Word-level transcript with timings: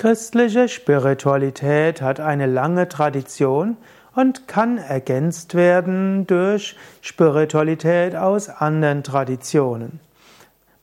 Christliche 0.00 0.68
Spiritualität 0.68 2.00
hat 2.00 2.20
eine 2.20 2.46
lange 2.46 2.88
Tradition 2.88 3.76
und 4.14 4.48
kann 4.48 4.78
ergänzt 4.78 5.54
werden 5.54 6.26
durch 6.26 6.74
Spiritualität 7.02 8.16
aus 8.16 8.48
anderen 8.48 9.02
Traditionen. 9.02 10.00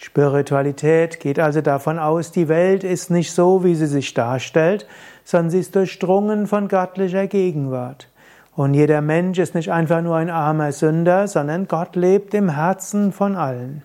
Spiritualität 0.03 1.21
geht 1.21 1.39
also 1.39 1.61
davon 1.61 1.99
aus, 1.99 2.33
die 2.33 2.49
Welt 2.49 2.85
ist 2.85 3.11
nicht 3.11 3.33
so, 3.33 3.65
wie 3.65 3.75
sie 3.75 3.87
sich 3.87 4.15
darstellt, 4.15 4.87
sondern 5.25 5.51
sie 5.51 5.61
ist 5.61 5.77
durchdrungen 5.77 6.47
von 6.47 6.69
göttlicher 6.69 7.27
Gegenwart. 7.27 8.09
Und 8.57 8.73
jeder 8.73 9.03
Mensch 9.03 9.39
ist 9.39 9.55
nicht 9.55 9.71
einfach 9.71 10.01
nur 10.01 10.17
ein 10.17 10.31
armer 10.31 10.73
Sünder, 10.73 11.29
sondern 11.29 11.69
Gott 11.69 11.97
lebt 11.97 12.33
im 12.33 12.49
Herzen 12.49 13.13
von 13.13 13.37
allen. 13.37 13.83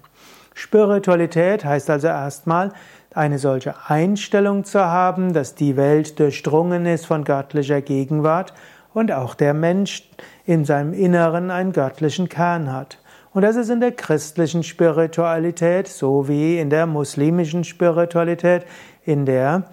Spiritualität 0.53 1.65
heißt 1.65 1.89
also 1.89 2.07
erstmal, 2.07 2.71
eine 3.13 3.37
solche 3.37 3.75
Einstellung 3.89 4.63
zu 4.63 4.85
haben, 4.85 5.33
dass 5.33 5.53
die 5.53 5.75
Welt 5.75 6.17
durchdrungen 6.17 6.85
ist 6.85 7.05
von 7.05 7.25
göttlicher 7.25 7.81
Gegenwart 7.81 8.53
und 8.93 9.11
auch 9.11 9.35
der 9.35 9.53
Mensch 9.53 10.09
in 10.45 10.63
seinem 10.63 10.93
Inneren 10.93 11.51
einen 11.51 11.73
göttlichen 11.73 12.29
Kern 12.29 12.71
hat. 12.71 12.99
Und 13.35 13.41
das 13.41 13.57
ist 13.57 13.69
in 13.69 13.81
der 13.81 13.91
christlichen 13.91 14.63
Spiritualität 14.63 15.89
so 15.89 16.29
wie 16.29 16.57
in 16.57 16.69
der 16.69 16.85
muslimischen 16.85 17.65
Spiritualität, 17.65 18.65
in 19.03 19.25
der 19.25 19.65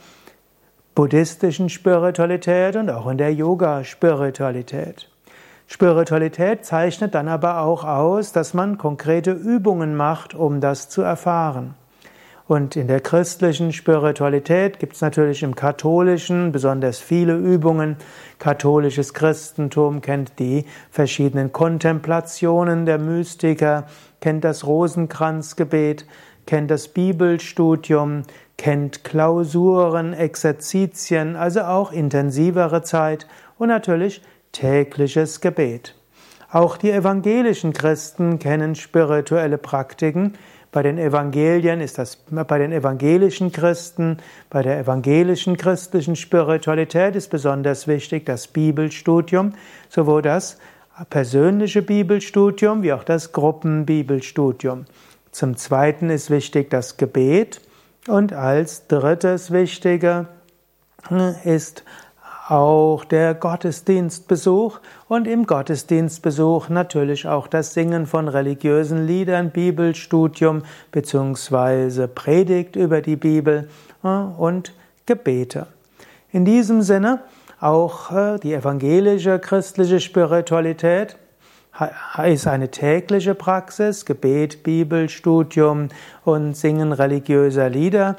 buddhistischen 0.96 1.68
Spiritualität 1.68 2.74
und 2.74 2.90
auch 2.90 3.06
in 3.06 3.18
der 3.18 3.32
Yoga-Spiritualität. 3.32 5.08
Spiritualität 5.68 6.64
zeichnet 6.64 7.14
dann 7.14 7.28
aber 7.28 7.60
auch 7.60 7.84
aus, 7.84 8.32
dass 8.32 8.52
man 8.52 8.78
konkrete 8.78 9.30
Übungen 9.30 9.94
macht, 9.94 10.34
um 10.34 10.60
das 10.60 10.88
zu 10.88 11.02
erfahren. 11.02 11.76
Und 12.48 12.74
in 12.76 12.88
der 12.88 13.00
christlichen 13.00 13.72
Spiritualität 13.72 14.78
gibt 14.78 14.94
es 14.94 15.00
natürlich 15.00 15.42
im 15.42 15.54
katholischen 15.54 16.50
besonders 16.50 16.98
viele 16.98 17.36
Übungen. 17.36 17.96
Katholisches 18.38 19.14
Christentum 19.14 20.00
kennt 20.00 20.38
die 20.38 20.66
verschiedenen 20.90 21.52
Kontemplationen 21.52 22.84
der 22.84 22.98
Mystiker, 22.98 23.86
kennt 24.20 24.44
das 24.44 24.66
Rosenkranzgebet, 24.66 26.04
kennt 26.46 26.70
das 26.70 26.88
Bibelstudium, 26.88 28.22
kennt 28.56 29.04
Klausuren, 29.04 30.12
Exerzitien, 30.12 31.36
also 31.36 31.62
auch 31.62 31.92
intensivere 31.92 32.82
Zeit 32.82 33.26
und 33.58 33.68
natürlich 33.68 34.20
tägliches 34.50 35.40
Gebet. 35.40 35.94
Auch 36.50 36.76
die 36.76 36.90
evangelischen 36.90 37.72
Christen 37.72 38.38
kennen 38.38 38.74
spirituelle 38.74 39.56
Praktiken, 39.56 40.34
bei 40.72 40.82
den 40.82 40.96
Evangelien 40.96 41.82
ist 41.82 41.98
das, 41.98 42.16
bei 42.16 42.58
den 42.58 42.72
evangelischen 42.72 43.52
Christen, 43.52 44.16
bei 44.48 44.62
der 44.62 44.78
evangelischen 44.78 45.58
christlichen 45.58 46.16
Spiritualität 46.16 47.14
ist 47.14 47.30
besonders 47.30 47.86
wichtig 47.86 48.24
das 48.24 48.48
Bibelstudium, 48.48 49.52
sowohl 49.90 50.22
das 50.22 50.58
persönliche 51.10 51.82
Bibelstudium 51.82 52.82
wie 52.82 52.94
auch 52.94 53.04
das 53.04 53.32
Gruppenbibelstudium. 53.32 54.86
Zum 55.30 55.56
Zweiten 55.58 56.08
ist 56.08 56.30
wichtig 56.30 56.70
das 56.70 56.96
Gebet 56.96 57.60
und 58.08 58.32
als 58.32 58.86
drittes 58.86 59.50
Wichtige 59.50 60.26
ist 61.44 61.84
auch 62.52 63.06
der 63.06 63.32
Gottesdienstbesuch 63.32 64.78
und 65.08 65.26
im 65.26 65.46
Gottesdienstbesuch 65.46 66.68
natürlich 66.68 67.26
auch 67.26 67.46
das 67.46 67.72
Singen 67.72 68.04
von 68.04 68.28
religiösen 68.28 69.06
Liedern, 69.06 69.50
Bibelstudium 69.50 70.62
bzw. 70.90 72.08
Predigt 72.08 72.76
über 72.76 73.00
die 73.00 73.16
Bibel 73.16 73.70
äh, 74.04 74.08
und 74.08 74.74
Gebete. 75.06 75.66
In 76.30 76.44
diesem 76.44 76.82
Sinne 76.82 77.20
auch 77.58 78.12
äh, 78.12 78.38
die 78.38 78.52
evangelische 78.52 79.38
christliche 79.38 80.00
Spiritualität 80.00 81.16
ist 82.22 82.46
eine 82.46 82.70
tägliche 82.70 83.34
Praxis, 83.34 84.04
Gebet, 84.04 84.62
Bibelstudium 84.62 85.88
und 86.26 86.54
Singen 86.54 86.92
religiöser 86.92 87.70
Lieder 87.70 88.16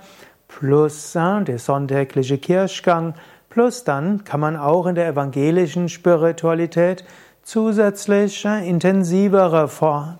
plus 0.47 1.15
äh, 1.15 1.43
der 1.43 1.59
sonntägliche 1.59 2.39
Kirchgang 2.39 3.13
Plus 3.53 3.83
dann 3.83 4.23
kann 4.23 4.39
man 4.39 4.57
auch 4.57 4.87
in 4.87 4.95
der 4.95 5.07
evangelischen 5.07 5.87
Spiritualität 5.87 7.05
zusätzlich 7.43 8.45
intensivere 8.45 9.69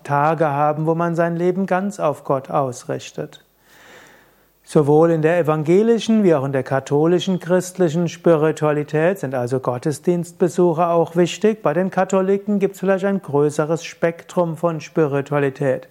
Tage 0.04 0.46
haben, 0.46 0.86
wo 0.86 0.94
man 0.94 1.16
sein 1.16 1.34
Leben 1.34 1.66
ganz 1.66 1.98
auf 1.98 2.22
Gott 2.22 2.48
ausrichtet. 2.48 3.44
Sowohl 4.62 5.10
in 5.10 5.20
der 5.20 5.40
evangelischen 5.40 6.22
wie 6.22 6.32
auch 6.32 6.44
in 6.44 6.52
der 6.52 6.62
katholischen 6.62 7.40
christlichen 7.40 8.08
Spiritualität 8.08 9.18
sind 9.18 9.34
also 9.34 9.58
Gottesdienstbesuche 9.58 10.86
auch 10.86 11.16
wichtig. 11.16 11.60
Bei 11.60 11.74
den 11.74 11.90
Katholiken 11.90 12.60
gibt 12.60 12.74
es 12.74 12.80
vielleicht 12.80 13.04
ein 13.04 13.20
größeres 13.20 13.84
Spektrum 13.84 14.56
von 14.56 14.80
Spiritualität. 14.80 15.88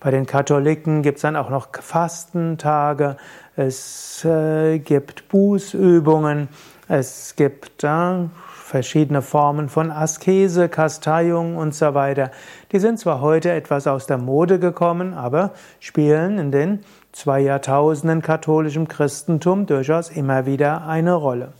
Bei 0.00 0.10
den 0.10 0.24
Katholiken 0.24 1.02
gibt 1.02 1.16
es 1.16 1.22
dann 1.22 1.36
auch 1.36 1.50
noch 1.50 1.68
Fastentage, 1.78 3.18
es 3.54 4.24
äh, 4.24 4.78
gibt 4.78 5.28
Bußübungen, 5.28 6.48
es 6.88 7.34
gibt 7.36 7.82
äh, 7.82 8.28
verschiedene 8.66 9.22
Formen 9.22 9.68
von 9.68 9.90
Askese, 9.90 10.68
Kasteiung 10.68 11.56
und 11.56 11.74
so 11.74 11.94
weiter. 11.94 12.30
Die 12.72 12.78
sind 12.78 12.98
zwar 12.98 13.20
heute 13.20 13.50
etwas 13.50 13.86
aus 13.86 14.06
der 14.06 14.18
Mode 14.18 14.58
gekommen, 14.58 15.14
aber 15.14 15.52
spielen 15.80 16.38
in 16.38 16.52
den 16.52 16.84
zwei 17.12 17.40
Jahrtausenden 17.40 18.22
katholischem 18.22 18.88
Christentum 18.88 19.66
durchaus 19.66 20.10
immer 20.10 20.46
wieder 20.46 20.86
eine 20.86 21.14
Rolle. 21.14 21.52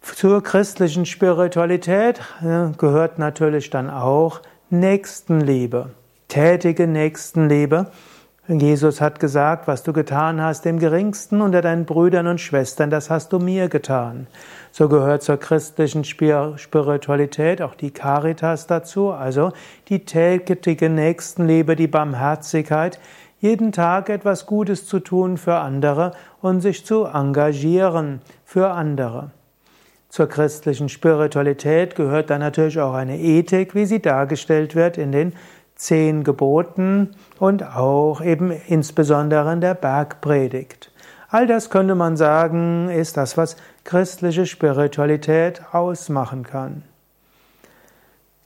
Zur 0.00 0.42
christlichen 0.42 1.06
Spiritualität 1.06 2.20
äh, 2.42 2.70
gehört 2.76 3.18
natürlich 3.18 3.70
dann 3.70 3.90
auch 3.90 4.40
Nächstenliebe, 4.70 5.90
tätige 6.28 6.86
Nächstenliebe. 6.86 7.90
Jesus 8.46 9.00
hat 9.00 9.20
gesagt, 9.20 9.66
was 9.66 9.84
du 9.84 9.94
getan 9.94 10.42
hast 10.42 10.66
dem 10.66 10.78
Geringsten 10.78 11.40
unter 11.40 11.62
deinen 11.62 11.86
Brüdern 11.86 12.26
und 12.26 12.42
Schwestern, 12.42 12.90
das 12.90 13.08
hast 13.08 13.32
du 13.32 13.38
mir 13.38 13.70
getan. 13.70 14.26
So 14.70 14.90
gehört 14.90 15.22
zur 15.22 15.38
christlichen 15.38 16.04
Spiritualität 16.04 17.62
auch 17.62 17.74
die 17.74 17.90
Caritas 17.90 18.66
dazu, 18.66 19.12
also 19.12 19.52
die 19.88 20.04
tägliche 20.04 20.90
Nächstenliebe, 20.90 21.74
die 21.74 21.86
Barmherzigkeit, 21.86 23.00
jeden 23.40 23.72
Tag 23.72 24.10
etwas 24.10 24.44
Gutes 24.44 24.86
zu 24.86 25.00
tun 25.00 25.38
für 25.38 25.54
andere 25.54 26.12
und 26.42 26.60
sich 26.60 26.84
zu 26.84 27.04
engagieren 27.04 28.20
für 28.44 28.70
andere. 28.72 29.30
Zur 30.10 30.28
christlichen 30.28 30.90
Spiritualität 30.90 31.96
gehört 31.96 32.28
dann 32.28 32.40
natürlich 32.40 32.78
auch 32.78 32.94
eine 32.94 33.18
Ethik, 33.18 33.74
wie 33.74 33.86
sie 33.86 34.00
dargestellt 34.00 34.74
wird 34.74 34.98
in 34.98 35.12
den 35.12 35.32
zehn 35.84 36.24
Geboten 36.24 37.14
und 37.38 37.62
auch 37.62 38.22
eben 38.22 38.50
insbesondere 38.50 39.52
in 39.52 39.60
der 39.60 39.74
Bergpredigt. 39.74 40.90
All 41.28 41.46
das 41.46 41.68
könnte 41.68 41.94
man 41.94 42.16
sagen, 42.16 42.88
ist 42.88 43.18
das, 43.18 43.36
was 43.36 43.56
christliche 43.84 44.46
Spiritualität 44.46 45.62
ausmachen 45.72 46.44
kann. 46.44 46.84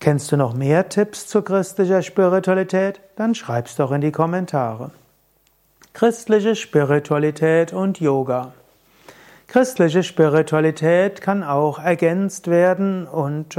Kennst 0.00 0.32
du 0.32 0.36
noch 0.36 0.54
mehr 0.54 0.88
Tipps 0.88 1.28
zu 1.28 1.42
christlicher 1.42 2.02
Spiritualität? 2.02 3.00
Dann 3.14 3.36
schreib's 3.36 3.76
doch 3.76 3.92
in 3.92 4.00
die 4.00 4.12
Kommentare. 4.12 4.90
Christliche 5.92 6.56
Spiritualität 6.56 7.72
und 7.72 8.00
Yoga. 8.00 8.52
Christliche 9.46 10.02
Spiritualität 10.02 11.20
kann 11.20 11.44
auch 11.44 11.78
ergänzt 11.78 12.48
werden 12.48 13.06
und 13.06 13.56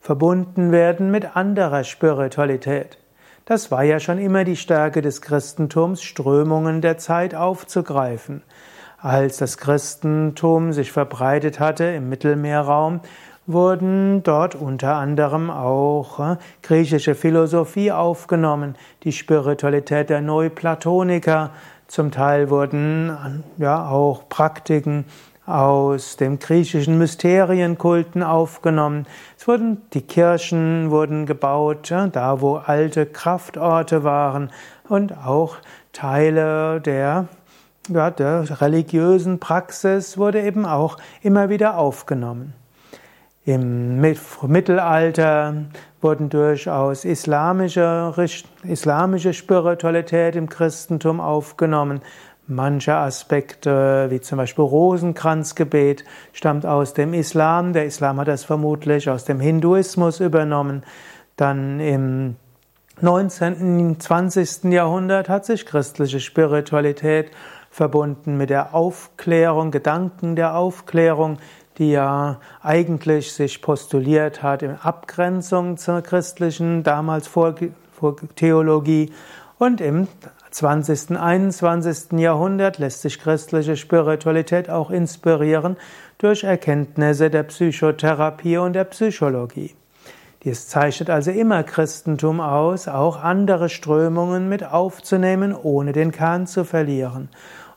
verbunden 0.00 0.72
werden 0.72 1.10
mit 1.10 1.36
anderer 1.36 1.84
Spiritualität. 1.84 2.98
Das 3.46 3.70
war 3.70 3.82
ja 3.82 4.00
schon 4.00 4.16
immer 4.16 4.44
die 4.44 4.56
Stärke 4.56 5.02
des 5.02 5.20
Christentums, 5.20 6.02
Strömungen 6.02 6.80
der 6.80 6.96
Zeit 6.96 7.34
aufzugreifen. 7.34 8.42
Als 8.96 9.36
das 9.36 9.58
Christentum 9.58 10.72
sich 10.72 10.90
verbreitet 10.90 11.60
hatte 11.60 11.84
im 11.84 12.08
Mittelmeerraum, 12.08 13.00
wurden 13.46 14.22
dort 14.22 14.54
unter 14.54 14.94
anderem 14.94 15.50
auch 15.50 16.20
äh, 16.20 16.36
griechische 16.62 17.14
Philosophie 17.14 17.92
aufgenommen, 17.92 18.76
die 19.02 19.12
Spiritualität 19.12 20.08
der 20.08 20.22
Neuplatoniker, 20.22 21.50
zum 21.86 22.10
Teil 22.10 22.48
wurden 22.48 23.44
ja 23.58 23.90
auch 23.90 24.26
Praktiken 24.30 25.04
aus 25.46 26.16
dem 26.16 26.38
griechischen 26.38 26.98
Mysterienkulten 26.98 28.22
aufgenommen. 28.22 29.06
Es 29.38 29.46
wurden 29.46 29.82
die 29.92 30.02
Kirchen 30.02 30.90
wurden 30.90 31.26
gebaut, 31.26 31.90
ja, 31.90 32.06
da 32.06 32.40
wo 32.40 32.56
alte 32.56 33.06
Kraftorte 33.06 34.04
waren 34.04 34.50
und 34.88 35.16
auch 35.16 35.56
Teile 35.92 36.80
der 36.80 37.28
ja, 37.88 38.10
der 38.10 38.60
religiösen 38.60 39.40
Praxis 39.40 40.16
wurde 40.16 40.42
eben 40.42 40.64
auch 40.64 40.96
immer 41.22 41.50
wieder 41.50 41.76
aufgenommen. 41.76 42.54
Im 43.44 44.00
Mittelalter 44.00 45.54
wurden 46.00 46.30
durchaus 46.30 47.04
islamische, 47.04 48.14
islamische 48.62 49.34
Spiritualität 49.34 50.34
im 50.34 50.48
Christentum 50.48 51.20
aufgenommen. 51.20 52.00
Manche 52.46 52.94
Aspekte, 52.94 54.08
wie 54.10 54.20
zum 54.20 54.36
Beispiel 54.36 54.64
Rosenkranzgebet, 54.64 56.04
stammt 56.34 56.66
aus 56.66 56.92
dem 56.92 57.14
Islam. 57.14 57.72
Der 57.72 57.86
Islam 57.86 58.20
hat 58.20 58.28
das 58.28 58.44
vermutlich 58.44 59.08
aus 59.08 59.24
dem 59.24 59.40
Hinduismus 59.40 60.20
übernommen. 60.20 60.82
Dann 61.36 61.80
im 61.80 62.36
19. 63.00 63.98
20. 63.98 64.64
Jahrhundert 64.64 65.30
hat 65.30 65.46
sich 65.46 65.64
christliche 65.64 66.20
Spiritualität 66.20 67.30
verbunden 67.70 68.36
mit 68.36 68.50
der 68.50 68.74
Aufklärung, 68.74 69.70
Gedanken 69.70 70.36
der 70.36 70.54
Aufklärung, 70.54 71.38
die 71.78 71.92
ja 71.92 72.40
eigentlich 72.62 73.32
sich 73.32 73.62
postuliert 73.62 74.42
hat 74.42 74.62
in 74.62 74.76
Abgrenzung 74.76 75.78
zur 75.78 76.02
christlichen 76.02 76.82
damals 76.82 77.26
vor, 77.26 77.54
vor 77.92 78.16
Theologie 78.36 79.12
und 79.58 79.80
im 79.80 80.08
20. 80.54 81.18
21. 81.18 82.12
Jahrhundert 82.12 82.78
lässt 82.78 83.02
sich 83.02 83.18
christliche 83.18 83.76
Spiritualität 83.76 84.70
auch 84.70 84.92
inspirieren 84.92 85.76
durch 86.18 86.44
Erkenntnisse 86.44 87.28
der 87.28 87.42
Psychotherapie 87.42 88.58
und 88.58 88.74
der 88.74 88.84
Psychologie. 88.84 89.74
Dies 90.44 90.68
zeichnet 90.68 91.10
also 91.10 91.32
immer 91.32 91.64
Christentum 91.64 92.40
aus, 92.40 92.86
auch 92.86 93.20
andere 93.20 93.68
Strömungen 93.68 94.48
mit 94.48 94.64
aufzunehmen, 94.64 95.56
ohne 95.60 95.92
den 95.92 96.12
Kern 96.12 96.46
zu 96.46 96.62
verlieren. 96.62 97.30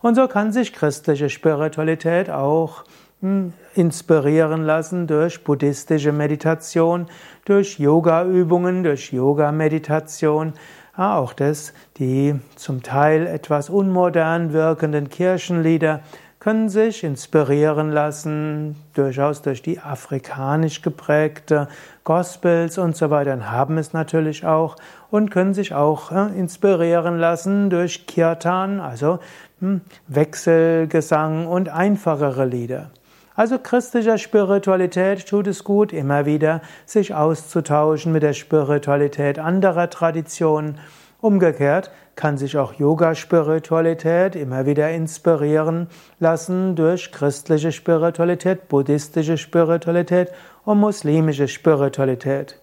Und 0.03 0.13
so 0.13 0.27
kann 0.27 0.51
sich 0.51 0.71
christliche 0.71 1.31
Spiritualität 1.31 2.29
auch 2.29 2.83
hm, 3.21 3.53
inspirieren 3.73 4.61
lassen 4.61 5.07
durch 5.07 5.43
buddhistische 5.43 6.11
Meditation, 6.11 7.07
durch 7.45 7.79
Yoga-Übungen, 7.79 8.83
durch 8.83 9.11
Yoga-Meditation, 9.11 10.53
auch 10.97 11.33
das, 11.33 11.73
die 11.97 12.35
zum 12.55 12.83
Teil 12.83 13.27
etwas 13.27 13.69
unmodern 13.69 14.51
wirkenden 14.51 15.09
Kirchenlieder 15.09 16.01
können 16.39 16.69
sich 16.69 17.03
inspirieren 17.03 17.91
lassen, 17.91 18.75
durchaus 18.93 19.41
durch 19.41 19.61
die 19.61 19.79
afrikanisch 19.79 20.81
geprägte 20.81 21.67
Gospels 22.03 22.77
und 22.77 22.95
so 22.95 23.09
weiter, 23.09 23.33
und 23.33 23.51
haben 23.51 23.77
es 23.77 23.91
natürlich 23.91 24.45
auch 24.45 24.77
und 25.11 25.29
können 25.29 25.53
sich 25.53 25.73
auch 25.73 26.11
inspirieren 26.11 27.17
lassen 27.17 27.69
durch 27.69 28.07
Kirtan, 28.07 28.79
also 28.79 29.19
hm, 29.59 29.81
Wechselgesang 30.07 31.47
und 31.47 31.69
einfachere 31.69 32.45
Lieder. 32.45 32.91
Also 33.37 33.59
christlicher 33.59 34.17
Spiritualität 34.17 35.27
tut 35.27 35.45
es 35.45 35.63
gut, 35.63 35.93
immer 35.93 36.25
wieder 36.25 36.61
sich 36.87 37.13
auszutauschen 37.13 38.11
mit 38.11 38.23
der 38.23 38.33
Spiritualität 38.33 39.37
anderer 39.37 39.91
Traditionen. 39.91 40.79
Umgekehrt 41.21 41.91
kann 42.15 42.39
sich 42.39 42.57
auch 42.57 42.73
Yoga-Spiritualität 42.73 44.35
immer 44.35 44.65
wieder 44.65 44.89
inspirieren 44.89 45.85
lassen 46.19 46.75
durch 46.75 47.11
christliche 47.11 47.71
Spiritualität, 47.71 48.69
buddhistische 48.69 49.37
Spiritualität 49.37 50.31
und 50.65 50.79
muslimische 50.79 51.47
Spiritualität. 51.47 52.59